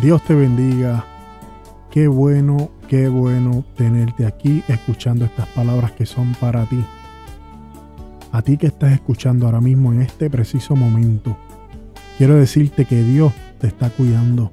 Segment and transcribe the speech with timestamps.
[0.00, 1.04] Dios te bendiga.
[1.88, 6.84] Qué bueno, qué bueno tenerte aquí escuchando estas palabras que son para ti.
[8.32, 11.36] A ti que estás escuchando ahora mismo en este preciso momento,
[12.18, 14.50] quiero decirte que Dios te está cuidando,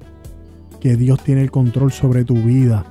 [0.80, 2.86] que Dios tiene el control sobre tu vida,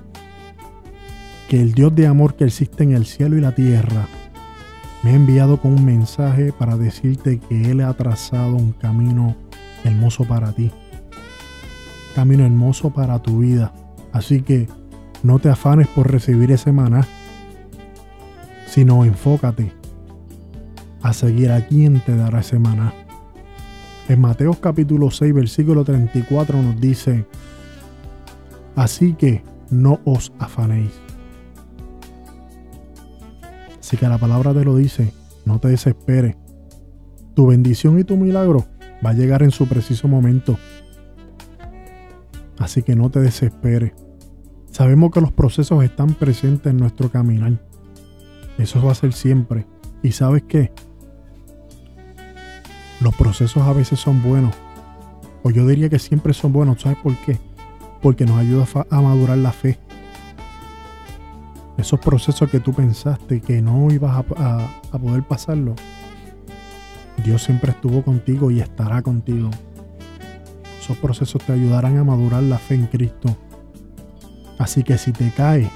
[1.49, 4.09] que el Dios de amor que existe en el cielo y la tierra
[5.05, 9.37] me ha enviado con un mensaje para decirte que Él ha trazado un camino
[9.85, 10.73] hermoso para ti
[12.15, 13.73] camino hermoso para tu vida.
[14.13, 14.69] Así que
[15.23, 17.07] no te afanes por recibir ese maná,
[18.67, 19.73] sino enfócate
[21.03, 22.93] a seguir a quien te dará ese maná.
[24.09, 27.27] En Mateo capítulo 6, versículo 34 nos dice,
[28.75, 30.91] así que no os afanéis.
[33.79, 35.13] Así que la palabra te lo dice,
[35.45, 36.37] no te desesperes.
[37.35, 38.67] Tu bendición y tu milagro
[39.05, 40.59] va a llegar en su preciso momento.
[42.61, 43.93] Así que no te desesperes.
[44.71, 47.59] Sabemos que los procesos están presentes en nuestro caminar.
[48.59, 49.67] Eso va a ser siempre.
[50.03, 50.71] ¿Y sabes qué?
[53.01, 54.55] Los procesos a veces son buenos.
[55.43, 56.83] O yo diría que siempre son buenos.
[56.83, 57.39] ¿Sabes por qué?
[58.03, 59.79] Porque nos ayuda a madurar la fe.
[61.79, 65.75] Esos procesos que tú pensaste que no ibas a, a poder pasarlo.
[67.25, 69.49] Dios siempre estuvo contigo y estará contigo
[70.99, 73.37] procesos te ayudarán a madurar la fe en Cristo.
[74.59, 75.69] Así que si te caes,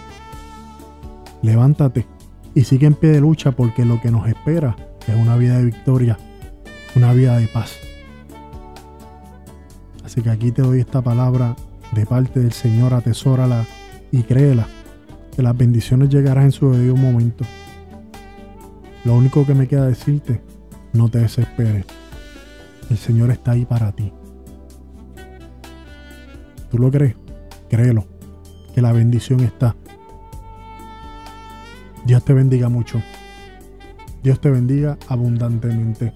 [1.42, 2.06] levántate
[2.54, 5.64] y sigue en pie de lucha porque lo que nos espera es una vida de
[5.64, 6.18] victoria,
[6.94, 7.76] una vida de paz.
[10.04, 11.56] Así que aquí te doy esta palabra
[11.92, 13.64] de parte del Señor, atesórala
[14.12, 14.66] y créela,
[15.34, 17.44] que las bendiciones llegarán en su debido momento.
[19.04, 20.40] Lo único que me queda decirte,
[20.92, 21.84] no te desesperes.
[22.90, 24.12] El Señor está ahí para ti.
[26.75, 27.14] ¿Tú lo crees?
[27.70, 28.05] Créelo,
[28.75, 29.77] que la bendición está.
[32.05, 33.01] Dios te bendiga mucho.
[34.24, 36.13] Dios te bendiga abundantemente.